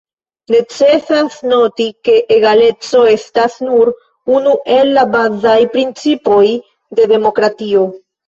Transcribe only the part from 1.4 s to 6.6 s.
noti, ke egaleco estas nur unu el la bazaj principoj